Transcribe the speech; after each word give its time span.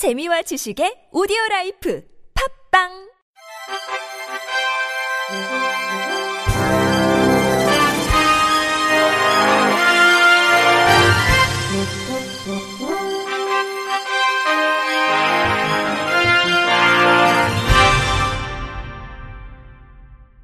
재미와 0.00 0.40
지식의 0.40 1.12
오디오 1.12 1.36
라이프 1.50 2.02
팝빵 2.72 2.88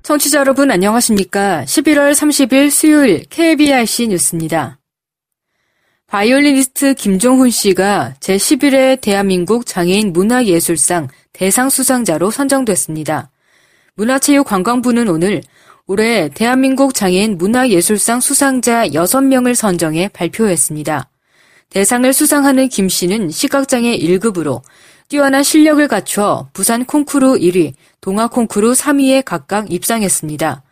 청취자 0.02 0.40
여러분 0.40 0.70
안녕하십니까? 0.70 1.64
11월 1.64 2.12
30일 2.12 2.70
수요일 2.70 3.24
KBRC 3.30 4.08
뉴스입니다. 4.08 4.80
바이올리니스트 6.06 6.94
김종훈 6.94 7.50
씨가 7.50 8.14
제11회 8.20 9.00
대한민국 9.00 9.66
장애인 9.66 10.12
문화예술상 10.12 11.08
대상 11.32 11.68
수상자로 11.68 12.30
선정됐습니다. 12.30 13.30
문화체육관광부는 13.96 15.08
오늘 15.08 15.42
올해 15.88 16.28
대한민국 16.28 16.94
장애인 16.94 17.38
문화예술상 17.38 18.20
수상자 18.20 18.86
6명을 18.86 19.56
선정해 19.56 20.08
발표했습니다. 20.12 21.10
대상을 21.70 22.12
수상하는 22.12 22.68
김 22.68 22.88
씨는 22.88 23.30
시각장애 23.30 23.98
1급으로 23.98 24.62
뛰어난 25.08 25.42
실력을 25.42 25.86
갖춰 25.88 26.48
부산 26.52 26.84
콩쿠르 26.84 27.38
1위, 27.40 27.74
동아 28.00 28.28
콩쿠르 28.28 28.72
3위에 28.74 29.24
각각 29.24 29.72
입상했습니다. 29.72 30.62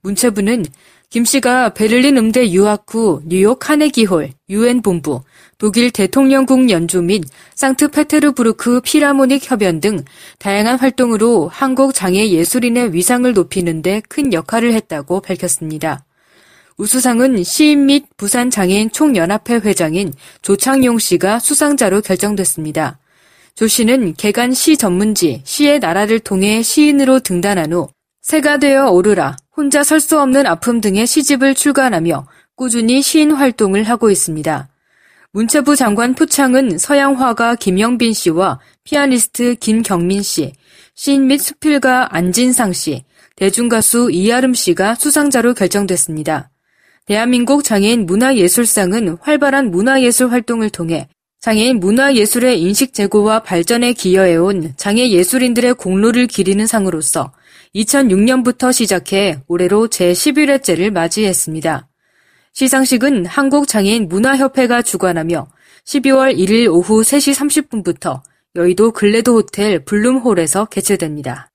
문체부는 0.00 0.64
김 1.10 1.24
씨가 1.24 1.70
베를린 1.70 2.18
음대 2.18 2.50
유학 2.50 2.84
후 2.86 3.22
뉴욕 3.24 3.58
카네기홀, 3.58 4.32
유엔 4.50 4.82
본부, 4.82 5.22
독일 5.56 5.90
대통령궁 5.90 6.68
연주 6.68 7.00
및 7.00 7.24
상트페테르부르크 7.54 8.82
피라모닉 8.82 9.50
협연 9.50 9.80
등 9.80 10.04
다양한 10.38 10.78
활동으로 10.78 11.48
한국 11.48 11.94
장애 11.94 12.28
예술인의 12.28 12.92
위상을 12.92 13.32
높이는 13.32 13.80
데 13.80 14.02
큰 14.06 14.34
역할을 14.34 14.74
했다고 14.74 15.20
밝혔습니다. 15.22 16.04
우수상은 16.76 17.42
시인 17.42 17.86
및 17.86 18.04
부산 18.18 18.50
장애인 18.50 18.90
총연합회 18.90 19.60
회장인 19.64 20.12
조창용 20.42 20.98
씨가 20.98 21.38
수상자로 21.38 22.02
결정됐습니다. 22.02 22.98
조 23.54 23.66
씨는 23.66 24.12
개간 24.14 24.52
시 24.52 24.76
전문지 24.76 25.40
시의 25.44 25.80
나라를 25.80 26.20
통해 26.20 26.62
시인으로 26.62 27.20
등단한 27.20 27.72
후 27.72 27.88
새가 28.20 28.58
되어 28.58 28.90
오르라, 28.90 29.36
혼자 29.58 29.82
설 29.82 29.98
수 29.98 30.20
없는 30.20 30.46
아픔 30.46 30.80
등의 30.80 31.08
시집을 31.08 31.56
출간하며 31.56 32.28
꾸준히 32.54 33.02
시인 33.02 33.32
활동을 33.32 33.82
하고 33.82 34.08
있습니다. 34.08 34.68
문체부 35.32 35.74
장관 35.74 36.14
표창은 36.14 36.78
서양 36.78 37.20
화가 37.20 37.56
김영빈 37.56 38.12
씨와 38.12 38.60
피아니스트 38.84 39.56
김경민 39.56 40.22
씨, 40.22 40.52
시인 40.94 41.26
및 41.26 41.38
수필가 41.38 42.14
안진상 42.14 42.72
씨, 42.72 43.04
대중가수 43.34 44.12
이아름 44.12 44.54
씨가 44.54 44.94
수상자로 44.94 45.54
결정됐습니다. 45.54 46.50
대한민국 47.06 47.64
장애인 47.64 48.06
문화예술상은 48.06 49.18
활발한 49.20 49.72
문화예술 49.72 50.30
활동을 50.30 50.70
통해 50.70 51.08
장애인 51.40 51.80
문화예술의 51.80 52.60
인식 52.60 52.94
제고와 52.94 53.40
발전에 53.40 53.92
기여해온 53.92 54.74
장애 54.76 55.10
예술인들의 55.10 55.74
공로를 55.74 56.28
기리는 56.28 56.64
상으로서 56.64 57.32
2006년부터 57.74 58.72
시작해 58.72 59.38
올해로 59.46 59.88
제11회째를 59.88 60.90
맞이했습니다. 60.90 61.88
시상식은 62.52 63.26
한국장애인 63.26 64.08
문화협회가 64.08 64.82
주관하며 64.82 65.48
12월 65.84 66.36
1일 66.36 66.68
오후 66.72 67.02
3시 67.02 67.34
30분부터 67.72 68.22
여의도 68.56 68.92
글래드 68.92 69.30
호텔 69.30 69.84
블룸홀에서 69.84 70.66
개최됩니다. 70.66 71.50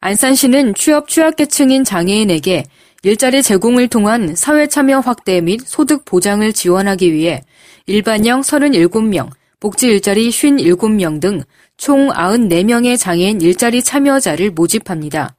안산시는 0.00 0.74
취업 0.74 1.08
취약계층인 1.08 1.84
장애인에게 1.84 2.64
일자리 3.02 3.42
제공을 3.42 3.88
통한 3.88 4.34
사회 4.36 4.66
참여 4.66 5.00
확대 5.00 5.40
및 5.40 5.60
소득 5.64 6.04
보장을 6.04 6.52
지원하기 6.52 7.12
위해 7.12 7.42
일반형 7.86 8.42
37명, 8.42 9.30
복지 9.60 9.86
일자리 9.86 10.30
57명 10.30 11.20
등 11.20 11.42
총 11.80 12.10
94명의 12.10 12.98
장애인 12.98 13.40
일자리 13.40 13.82
참여자를 13.82 14.50
모집합니다. 14.50 15.34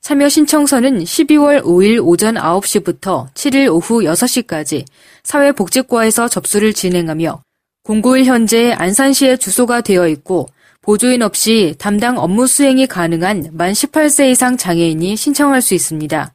참여 0.00 0.28
신청서는 0.28 1.04
12월 1.04 1.62
5일 1.62 2.04
오전 2.04 2.34
9시부터 2.34 3.32
7일 3.32 3.72
오후 3.72 4.00
6시까지 4.00 4.84
사회복지과에서 5.22 6.26
접수를 6.26 6.72
진행하며 6.72 7.40
공고일 7.84 8.24
현재 8.24 8.72
안산시에 8.72 9.36
주소가 9.36 9.80
되어 9.82 10.08
있고 10.08 10.48
보조인 10.82 11.22
없이 11.22 11.76
담당 11.78 12.18
업무 12.18 12.48
수행이 12.48 12.88
가능한 12.88 13.50
만 13.52 13.72
18세 13.72 14.32
이상 14.32 14.56
장애인이 14.56 15.14
신청할 15.16 15.62
수 15.62 15.74
있습니다. 15.74 16.34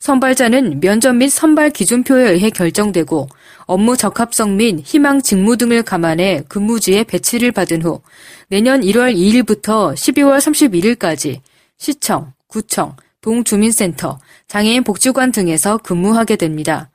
선발자는 0.00 0.80
면접 0.80 1.14
및 1.14 1.28
선발 1.28 1.68
기준표에 1.68 2.30
의해 2.30 2.48
결정되고 2.48 3.28
업무 3.66 3.96
적합성 3.96 4.56
및 4.56 4.80
희망 4.84 5.20
직무 5.20 5.56
등을 5.56 5.82
감안해 5.82 6.44
근무지에 6.48 7.04
배치를 7.04 7.52
받은 7.52 7.82
후 7.82 8.00
내년 8.48 8.80
1월 8.80 9.14
2일부터 9.14 9.92
12월 9.94 10.38
31일까지 10.38 11.40
시청, 11.76 12.32
구청, 12.46 12.94
동주민센터, 13.20 14.20
장애인 14.46 14.84
복지관 14.84 15.32
등에서 15.32 15.78
근무하게 15.78 16.36
됩니다. 16.36 16.90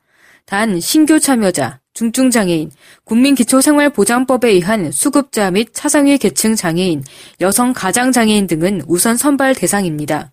단 0.46 0.80
신규 0.80 1.20
참여자, 1.20 1.80
중증장애인, 1.92 2.70
국민기초생활보장법에 3.04 4.48
의한 4.48 4.90
수급자 4.90 5.50
및 5.50 5.68
차상위 5.74 6.16
계층 6.16 6.56
장애인, 6.56 7.04
여성 7.42 7.74
가장장애인 7.74 8.46
등은 8.46 8.82
우선 8.86 9.18
선발 9.18 9.54
대상입니다. 9.54 10.31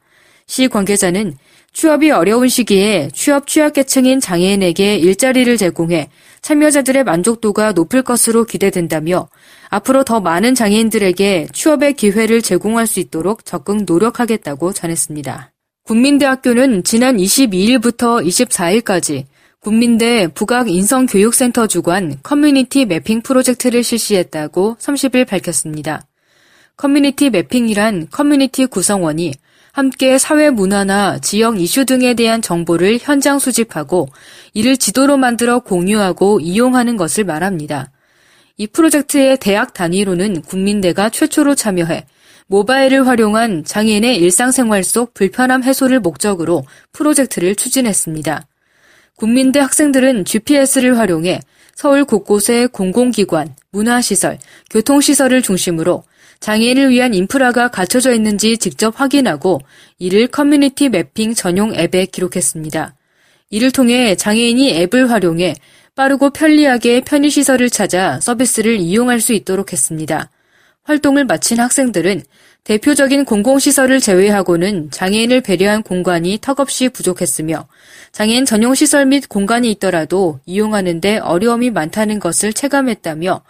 시 0.50 0.68
관계자는 0.68 1.38
취업이 1.74 2.10
어려운 2.10 2.50
시기에 2.50 3.12
취업 3.14 3.46
취약계층인 3.46 4.20
장애인에게 4.20 4.96
일자리를 4.96 5.56
제공해 5.58 6.10
참여자들의 6.42 7.04
만족도가 7.04 7.74
높을 7.74 8.02
것으로 8.02 8.46
기대된다며 8.46 9.30
앞으로 9.70 10.04
더 10.04 10.20
많은 10.20 10.56
장애인들에게 10.56 11.50
취업의 11.54 11.94
기회를 11.94 12.42
제공할 12.42 12.88
수 12.88 13.00
있도록 13.00 13.46
적극 13.46 13.84
노력하겠다고 13.84 14.74
전했습니다. 14.74 15.52
국민대학교는 15.84 16.84
지난 16.84 17.18
22일부터 17.18 18.26
24일까지 18.26 19.26
국민대 19.60 20.30
북악인성교육센터 20.34 21.68
주관 21.68 22.18
커뮤니티 22.24 22.86
매핑 22.86 23.22
프로젝트를 23.22 23.84
실시했다고 23.84 24.78
30일 24.80 25.28
밝혔습니다. 25.28 26.08
커뮤니티 26.76 27.30
매핑이란 27.30 28.08
커뮤니티 28.10 28.66
구성원이 28.66 29.34
함께 29.80 30.18
사회 30.18 30.50
문화나 30.50 31.20
지역 31.20 31.58
이슈 31.58 31.86
등에 31.86 32.14
대한 32.14 32.42
정보를 32.42 33.00
현장 33.02 33.40
수집하고 33.40 34.10
이를 34.54 34.76
지도로 34.76 35.16
만들어 35.16 35.60
공유하고 35.60 36.42
이용하는 36.42 36.98
것을 36.98 37.24
말합니다. 37.24 37.90
이 38.58 38.68
프로젝트의 38.68 39.38
대학 39.38 39.74
단위로는 39.74 40.42
국민대가 40.42 41.10
최초로 41.10 41.56
참여해 41.56 42.06
모바일을 42.48 43.08
활용한 43.08 43.64
장애인의 43.64 44.18
일상생활 44.18 44.84
속 44.84 45.14
불편함 45.14 45.64
해소를 45.64 46.02
목적으로 46.02 46.66
프로젝트를 46.92 47.56
추진했습니다. 47.56 48.48
국민대 49.16 49.62
학생들은 49.62 50.26
GPS를 50.26 50.98
활용해 50.98 51.40
서울 51.74 52.04
곳곳의 52.04 52.68
공공기관, 52.68 53.56
문화시설, 53.72 54.40
교통시설을 54.72 55.42
중심으로 55.42 56.04
장애인을 56.40 56.90
위한 56.90 57.14
인프라가 57.14 57.68
갖춰져 57.68 58.14
있는지 58.14 58.58
직접 58.58 59.00
확인하고 59.00 59.60
이를 59.98 60.28
커뮤니티 60.28 60.90
매핑 60.90 61.34
전용 61.34 61.76
앱에 61.76 62.06
기록했습니다. 62.06 62.96
이를 63.50 63.72
통해 63.72 64.16
장애인이 64.16 64.74
앱을 64.82 65.12
활용해 65.12 65.56
빠르고 65.96 66.30
편리하게 66.30 67.02
편의시설을 67.02 67.70
찾아 67.70 68.20
서비스를 68.22 68.78
이용할 68.78 69.20
수 69.20 69.34
있도록 69.34 69.74
했습니다. 69.74 70.30
활동을 70.84 71.26
마친 71.26 71.60
학생들은 71.60 72.24
대표적인 72.64 73.26
공공시설을 73.26 74.00
제외하고는 74.00 74.92
장애인을 74.92 75.42
배려한 75.42 75.84
공간이 75.84 76.40
턱없이 76.42 76.90
부족했으며 76.90 77.68
장애인 78.12 78.46
전용 78.46 78.76
시설 78.76 79.06
및 79.06 79.28
공간이 79.28 79.72
있더라도 79.72 80.40
이용하는데 80.46 81.18
어려움이 81.20 81.72
많다는 81.72 82.20
것을 82.20 82.54
체감했다며 82.54 83.42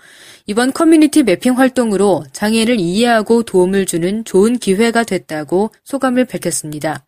이번 0.49 0.73
커뮤니티 0.73 1.21
매핑 1.21 1.59
활동으로 1.59 2.23
장애인을 2.31 2.79
이해하고 2.79 3.43
도움을 3.43 3.85
주는 3.85 4.25
좋은 4.25 4.57
기회가 4.57 5.03
됐다고 5.03 5.69
소감을 5.83 6.25
밝혔습니다. 6.25 7.05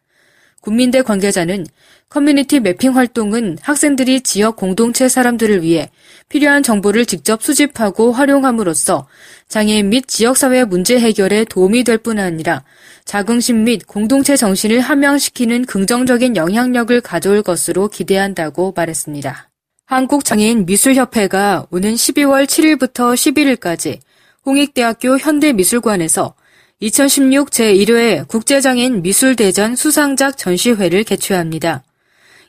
국민대 0.62 1.02
관계자는 1.02 1.66
커뮤니티 2.08 2.60
매핑 2.60 2.96
활동은 2.96 3.58
학생들이 3.60 4.22
지역 4.22 4.58
공동체 4.58 5.10
사람들을 5.10 5.64
위해 5.64 5.90
필요한 6.30 6.62
정보를 6.62 7.08
직접 7.08 7.42
수집하고 7.42 8.12
활용함으로써 8.12 9.08
장애인 9.48 9.90
및 9.90 10.08
지역사회 10.08 10.66
문제 10.66 11.00
해결에 11.00 11.46
도움이 11.46 11.84
될 11.84 11.98
뿐 11.98 12.20
아니라 12.20 12.64
자긍심 13.06 13.64
및 13.64 13.88
공동체 13.88 14.36
정신을 14.36 14.82
함양시키는 14.82 15.66
긍정적인 15.66 16.36
영향력을 16.36 17.02
가져올 17.02 17.42
것으로 17.42 17.88
기대한다고 17.88 18.74
말했습니다. 18.76 19.51
한국장애인 19.92 20.66
미술협회가 20.68 21.68
오는 21.70 21.96
12월 21.96 22.46
7일부터 22.46 23.14
11일까지 23.14 24.00
홍익대학교 24.46 25.18
현대미술관에서 25.18 26.34
2016 26.80 27.52
제1회 27.52 28.26
국제장애인 28.30 29.02
미술대전 29.02 29.76
수상작 29.76 30.38
전시회를 30.38 31.04
개최합니다. 31.04 31.84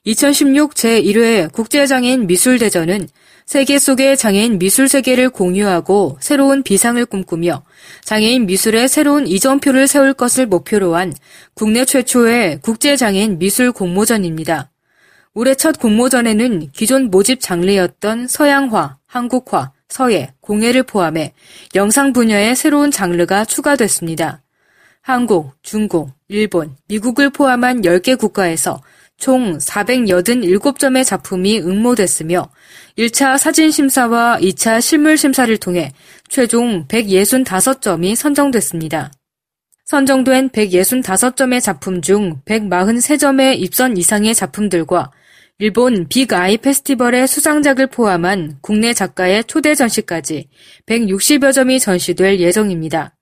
2016 0.05 0.75
제1회 0.75 1.53
국제장애인 1.53 2.29
미술대전은 2.29 3.09
세계 3.45 3.81
속의 3.81 4.19
장애인 4.19 4.61
미술 4.61 4.88
세계를 4.88 5.31
공유하고 5.31 6.19
새로운 6.21 6.62
비상을 6.62 7.05
꿈꾸며 7.06 7.65
장애인 8.05 8.47
미술의 8.47 8.88
새로운 8.88 9.27
이전표를 9.27 9.88
세울 9.88 10.15
것을 10.15 10.47
목표로 10.47 10.95
한 10.95 11.12
국내 11.55 11.85
최초의 11.85 12.61
국제장애인 12.62 13.41
미술 13.41 13.73
공모전입니다. 13.73 14.72
올해 15.34 15.55
첫 15.55 15.79
공모전에는 15.79 16.73
기존 16.73 17.11
모집 17.11 17.40
장르였던 17.40 18.29
서양화, 18.29 18.99
한국화, 19.06 19.73
서예, 19.88 20.32
공예를 20.40 20.82
포함해 20.82 21.32
영상 21.75 22.12
분야의 22.12 22.55
새로운 22.55 22.90
장르가 22.90 23.46
추가됐습니다. 23.46 24.43
한국, 25.00 25.55
중국, 25.62 26.11
일본, 26.29 26.76
미국을 26.87 27.31
포함한 27.31 27.81
10개 27.81 28.19
국가에서 28.19 28.82
총 29.17 29.56
487점의 29.56 31.05
작품이 31.05 31.61
응모됐으며 31.61 32.50
1차 32.99 33.38
사진심사와 33.38 34.38
2차 34.40 34.81
실물심사를 34.81 35.56
통해 35.58 35.93
최종 36.28 36.87
165점이 36.88 38.14
선정됐습니다. 38.17 39.11
선정된 39.87 40.50
165점의 40.50 41.61
작품 41.61 42.00
중 42.00 42.40
143점의 42.44 43.58
입선 43.61 43.96
이상의 43.96 44.35
작품들과 44.35 45.11
일본 45.62 46.09
빅아이 46.09 46.56
페스티벌의 46.56 47.29
수상작을 47.29 47.87
포함한 47.87 48.59
국내 48.62 48.93
작가의 48.93 49.44
초대 49.44 49.76
전시까지 49.76 50.49
160여 50.87 51.53
점이 51.53 51.79
전시될 51.79 52.41
예정입니다. 52.41 53.14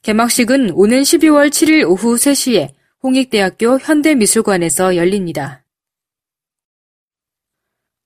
개막식은 0.00 0.70
오는 0.70 1.02
12월 1.02 1.50
7일 1.50 1.86
오후 1.86 2.14
3시에 2.14 2.70
홍익대학교 3.02 3.78
현대미술관에서 3.78 4.96
열립니다. 4.96 5.66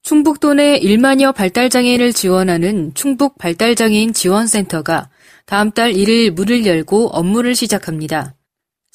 충북도 0.02 0.54
내 0.54 0.80
1만여 0.80 1.32
발달장애인을 1.32 2.12
지원하는 2.12 2.92
충북 2.94 3.38
발달장애인 3.38 4.14
지원센터가 4.14 5.10
다음 5.44 5.70
달 5.70 5.92
1일 5.92 6.32
문을 6.32 6.66
열고 6.66 7.10
업무를 7.10 7.54
시작합니다. 7.54 8.34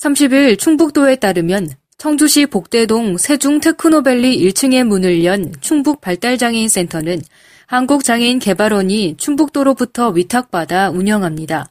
30일 0.01 0.59
충북도에 0.59 1.15
따르면 1.15 1.69
청주시 2.01 2.47
복대동 2.47 3.19
세중 3.19 3.59
테크노밸리 3.59 4.35
1층에 4.39 4.83
문을 4.83 5.23
연 5.23 5.53
충북 5.61 6.01
발달장애인 6.01 6.67
센터는 6.67 7.21
한국장애인 7.67 8.39
개발원이 8.39 9.17
충북도로부터 9.19 10.09
위탁받아 10.09 10.89
운영합니다. 10.89 11.67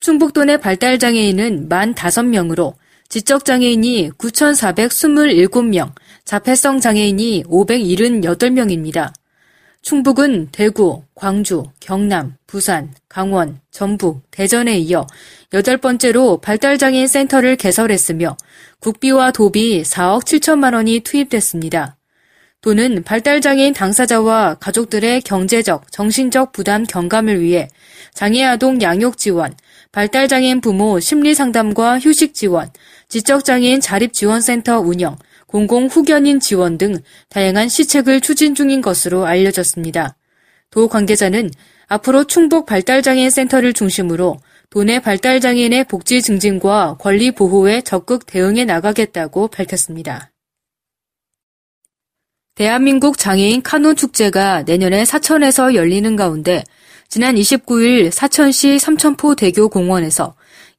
충북도 0.00 0.44
내 0.44 0.58
발달장애인은 0.58 1.70
만 1.70 1.94
5명으로 1.94 2.74
지적장애인이 3.08 4.10
9,427명, 4.18 5.92
자폐성 6.26 6.80
장애인이 6.80 7.44
578명입니다. 7.44 9.14
충북은 9.84 10.48
대구, 10.50 11.02
광주, 11.14 11.62
경남, 11.78 12.36
부산, 12.46 12.94
강원, 13.06 13.60
전북, 13.70 14.22
대전에 14.30 14.78
이어 14.78 15.06
여덟 15.52 15.76
번째로 15.76 16.38
발달장애인 16.38 17.06
센터를 17.06 17.56
개설했으며 17.56 18.34
국비와 18.80 19.32
도비 19.32 19.82
4억 19.82 20.24
7천만 20.24 20.72
원이 20.72 21.00
투입됐습니다. 21.00 21.98
또는 22.62 23.02
발달장애인 23.04 23.74
당사자와 23.74 24.54
가족들의 24.54 25.20
경제적, 25.20 25.92
정신적 25.92 26.52
부담 26.52 26.84
경감을 26.84 27.42
위해 27.42 27.68
장애아동 28.14 28.80
양육 28.80 29.18
지원, 29.18 29.52
발달장애인 29.92 30.62
부모 30.62 30.98
심리상담과 30.98 31.98
휴식 32.00 32.32
지원, 32.32 32.70
지적장애인 33.08 33.82
자립지원센터 33.82 34.80
운영, 34.80 35.18
공공후견인 35.54 36.40
지원 36.40 36.78
등 36.78 36.98
다양한 37.28 37.68
시책을 37.68 38.20
추진 38.20 38.56
중인 38.56 38.80
것으로 38.80 39.24
알려졌습니다. 39.24 40.16
도 40.70 40.88
관계자는 40.88 41.52
앞으로 41.86 42.24
충북 42.24 42.66
발달장애인 42.66 43.30
센터를 43.30 43.72
중심으로 43.72 44.38
도내 44.70 44.98
발달장애인의 44.98 45.84
복지 45.84 46.22
증진과 46.22 46.96
권리 46.98 47.30
보호에 47.30 47.82
적극 47.82 48.26
대응해 48.26 48.64
나가겠다고 48.64 49.46
밝혔습니다. 49.46 50.32
대한민국 52.56 53.16
장애인 53.16 53.62
카누 53.62 53.94
축제가 53.94 54.64
내년에 54.64 55.04
사천에서 55.04 55.76
열리는 55.76 56.16
가운데 56.16 56.64
지난 57.08 57.36
29일 57.36 58.10
사천시 58.10 58.80
삼천포 58.80 59.36
대교 59.36 59.68
공원에서 59.68 60.34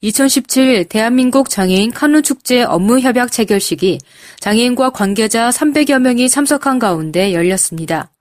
2017 0.05 0.85
대한민국 0.87 1.49
장애인 1.49 1.89
카누 1.89 2.21
축제 2.21 2.61
업무 2.61 2.99
협약 2.99 3.31
체결식이 3.31 3.97
장애인과 4.39 4.91
관계자 4.91 5.49
300여 5.49 5.99
명이 5.99 6.29
참석한 6.29 6.77
가운데 6.77 7.33
열렸습니다. 7.33 8.11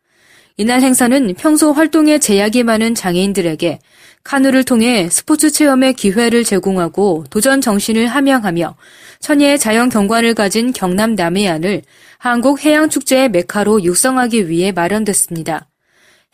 이날 0.57 0.81
행사는 0.81 1.35
평소 1.35 1.73
활동에 1.73 2.19
제약이 2.19 2.63
많은 2.63 2.95
장애인들에게 2.95 3.81
카누를 4.23 4.65
통해 4.65 5.11
스포츠 5.11 5.51
체험의 5.51 5.93
기회를 5.93 6.45
제공하고 6.45 7.27
도전 7.29 7.61
정신을 7.61 8.07
함양하며 8.07 8.77
천혜의 9.21 9.59
자연 9.59 9.91
경관을 9.91 10.33
가진 10.33 10.73
경남 10.73 11.15
남해안을 11.15 11.83
한국 12.17 12.65
해양축제의 12.65 13.29
메카로 13.29 13.83
육성하기 13.83 14.49
위해 14.49 14.73
마련됐습니다. 14.73 15.69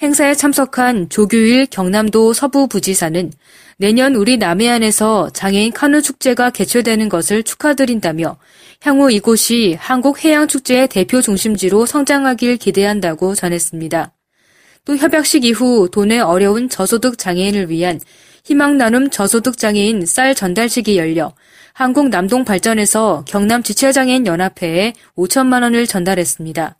행사에 0.02 0.35
참석한 0.35 1.11
조규일 1.11 1.67
경남도 1.67 2.32
서부부지사는 2.32 3.32
내년 3.76 4.14
우리 4.14 4.38
남해안에서 4.38 5.29
장애인 5.35 5.73
카누 5.73 6.00
축제가 6.00 6.49
개최되는 6.50 7.11
것을 7.11 7.43
축하드린다며 7.43 8.38
향후 8.81 9.12
이곳이 9.12 9.76
한국 9.79 10.25
해양축제의 10.25 10.88
대표 10.88 11.20
중심지로 11.20 11.85
성장하길 11.85 12.56
기대한다고 12.56 13.35
전했습니다. 13.35 14.14
또 14.87 14.97
협약식 14.97 15.44
이후 15.44 15.91
도내 15.93 16.19
어려운 16.19 16.70
저소득 16.70 17.19
장애인을 17.19 17.69
위한 17.69 18.00
희망 18.44 18.79
나눔 18.79 19.11
저소득 19.11 19.58
장애인 19.58 20.06
쌀 20.06 20.35
전달식이 20.35 20.96
열려 20.96 21.35
한국 21.75 22.08
남동 22.08 22.46
발전에서 22.46 23.25
경남 23.29 23.62
지체장애인 23.62 24.26
연합회에 24.26 24.94
5천만 25.14 25.62
원을 25.62 25.87
전달했습니다. 25.87 26.80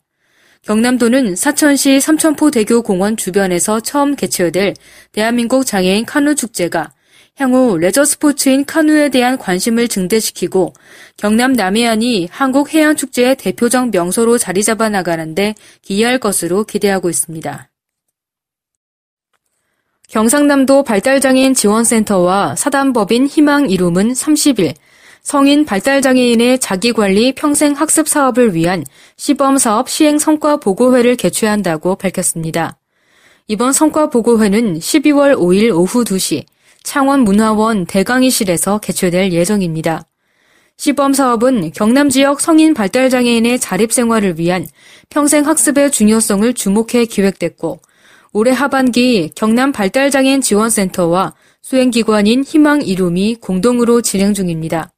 경남도는 0.63 1.35
사천시 1.35 1.99
삼천포대교 1.99 2.83
공원 2.83 3.17
주변에서 3.17 3.79
처음 3.79 4.15
개최될 4.15 4.75
대한민국 5.11 5.65
장애인 5.65 6.05
카누 6.05 6.35
축제가 6.35 6.91
향후 7.35 7.79
레저 7.79 8.05
스포츠인 8.05 8.65
카누에 8.65 9.09
대한 9.09 9.39
관심을 9.39 9.87
증대시키고 9.87 10.73
경남 11.17 11.53
남해안이 11.53 12.27
한국 12.29 12.75
해양 12.75 12.95
축제의 12.95 13.37
대표적 13.37 13.89
명소로 13.89 14.37
자리 14.37 14.63
잡아 14.63 14.89
나가는데 14.89 15.55
기여할 15.81 16.19
것으로 16.19 16.63
기대하고 16.63 17.09
있습니다. 17.09 17.69
경상남도 20.09 20.83
발달장애인 20.83 21.55
지원센터와 21.55 22.55
사단법인 22.55 23.25
희망 23.25 23.69
이룸은 23.69 24.11
30일 24.11 24.75
성인 25.23 25.65
발달장애인의 25.65 26.59
자기관리 26.59 27.33
평생 27.33 27.73
학습 27.73 28.07
사업을 28.07 28.55
위한 28.55 28.83
시범사업 29.17 29.87
시행 29.87 30.17
성과 30.17 30.57
보고회를 30.57 31.15
개최한다고 31.15 31.95
밝혔습니다. 31.95 32.77
이번 33.47 33.71
성과 33.71 34.09
보고회는 34.09 34.79
12월 34.79 35.37
5일 35.37 35.75
오후 35.75 36.03
2시 36.03 36.43
창원 36.83 37.21
문화원 37.21 37.85
대강의실에서 37.85 38.79
개최될 38.79 39.31
예정입니다. 39.31 40.05
시범 40.77 41.13
사업은 41.13 41.71
경남 41.73 42.09
지역 42.09 42.41
성인 42.41 42.73
발달장애인의 42.73 43.59
자립생활을 43.59 44.39
위한 44.39 44.67
평생 45.09 45.45
학습의 45.45 45.91
중요성을 45.91 46.51
주목해 46.53 47.05
기획됐고 47.05 47.79
올해 48.33 48.51
하반기 48.51 49.29
경남 49.35 49.71
발달장애인 49.71 50.41
지원센터와 50.41 51.35
수행기관인 51.61 52.43
희망 52.43 52.81
이룸이 52.81 53.35
공동으로 53.35 54.01
진행 54.01 54.33
중입니다. 54.33 54.91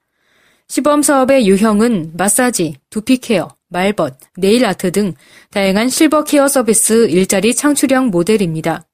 시범 0.68 1.02
사업의 1.02 1.48
유형은 1.48 2.14
마사지, 2.16 2.76
두피 2.90 3.18
케어, 3.18 3.50
말벗, 3.70 4.18
네일 4.38 4.66
아트 4.66 4.92
등 4.92 5.14
다양한 5.52 5.90
실버 5.90 6.24
케어 6.24 6.48
서비스 6.48 7.08
일자리 7.10 7.54
창출형 7.54 8.08
모델입니다. 8.08 8.86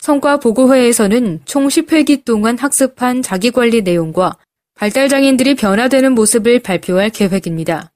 성과 0.00 0.38
보고회에서는 0.38 1.40
총 1.44 1.66
10회기 1.66 2.24
동안 2.24 2.56
학습한 2.56 3.22
자기관리 3.22 3.82
내용과 3.82 4.36
발달장애인들이 4.76 5.56
변화되는 5.56 6.12
모습을 6.12 6.60
발표할 6.60 7.10
계획입니다. 7.10 7.92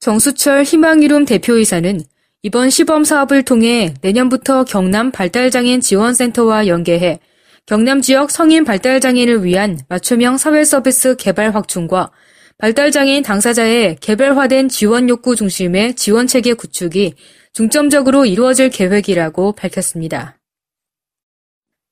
정수철 0.00 0.64
희망이룸 0.64 1.24
대표이사는 1.24 2.02
이번 2.42 2.70
시범 2.70 3.04
사업을 3.04 3.44
통해 3.44 3.94
내년부터 4.02 4.64
경남 4.64 5.12
발달장애인 5.12 5.80
지원센터와 5.80 6.66
연계해 6.66 7.20
경남 7.66 8.02
지역 8.02 8.30
성인 8.30 8.64
발달장애인을 8.64 9.44
위한 9.44 9.78
맞춤형 9.88 10.36
사회 10.36 10.64
서비스 10.64 11.16
개발 11.16 11.54
확충과 11.54 12.10
발달장애인 12.58 13.22
당사자의 13.22 13.96
개별화된 14.00 14.68
지원 14.68 15.08
욕구 15.08 15.34
중심의 15.34 15.96
지원 15.96 16.26
체계 16.26 16.54
구축이 16.54 17.14
중점적으로 17.52 18.26
이루어질 18.26 18.70
계획이라고 18.70 19.52
밝혔습니다. 19.52 20.38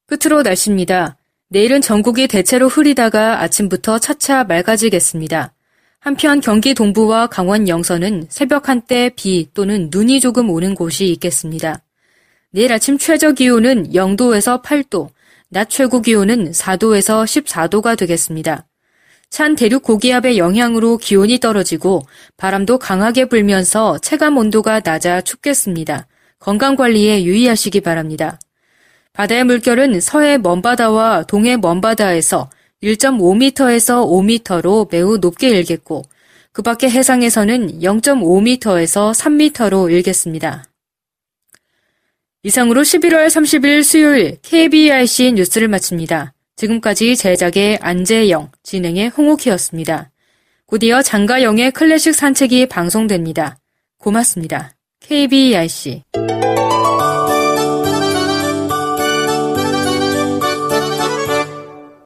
끝으로 0.07 0.42
날씨입니다. 0.42 1.16
내일은 1.49 1.81
전국이 1.81 2.28
대체로 2.28 2.69
흐리다가 2.69 3.42
아침부터 3.42 3.99
차차 3.99 4.45
맑아지겠습니다. 4.45 5.52
한편 6.00 6.40
경기 6.40 6.75
동부와 6.75 7.26
강원 7.26 7.69
영서는 7.69 8.26
새벽 8.28 8.69
한때 8.69 9.11
비 9.14 9.49
또는 9.54 9.88
눈이 9.92 10.21
조금 10.21 10.50
오는 10.50 10.75
곳이 10.75 11.07
있겠습니다. 11.09 11.83
내일 12.50 12.73
아침 12.73 12.99
최저 12.99 13.33
기온은 13.33 13.92
0도에서 13.92 14.62
8도, 14.62 15.11
낮 15.49 15.69
최고 15.71 16.02
기온은 16.02 16.50
4도에서 16.50 17.25
14도가 17.25 17.97
되겠습니다. 17.97 18.66
찬 19.33 19.57
대륙 19.57 19.83
고기압의 19.83 20.37
영향으로 20.37 20.99
기온이 20.99 21.41
떨어지고 21.41 22.03
바람도 22.37 22.77
강하게 22.77 23.25
불면서 23.25 23.97
체감 23.97 24.37
온도가 24.37 24.83
낮아 24.85 25.23
춥겠습니다. 25.23 26.07
건강 26.39 26.77
관리에 26.77 27.25
유의하시기 27.25 27.81
바랍니다. 27.81 28.39
바다의 29.15 29.45
물결은 29.45 30.03
서해 30.03 30.37
먼바다와 30.37 31.25
동해 31.29 31.57
먼바다에서 31.57 32.51
1.5m에서 32.83 34.07
5m로 34.07 34.91
매우 34.93 35.17
높게 35.17 35.49
일겠고 35.49 36.03
그 36.53 36.61
밖의 36.61 36.91
해상에서는 36.91 37.81
0.5m에서 37.81 39.15
3m로 39.15 39.91
일겠습니다. 39.91 40.65
이상으로 42.43 42.83
11월 42.83 43.29
30일 43.29 43.83
수요일 43.83 44.37
KBRC 44.43 45.33
뉴스를 45.33 45.69
마칩니다. 45.69 46.35
지금까지 46.56 47.16
제작의 47.16 47.78
안재영, 47.80 48.50
진행의 48.62 49.09
홍옥희였습니다. 49.11 50.11
곧이어 50.66 51.02
장가영의 51.02 51.73
클래식 51.73 52.14
산책이 52.14 52.66
방송됩니다. 52.66 53.59
고맙습니다. 53.99 54.73
KBRC 55.00 56.02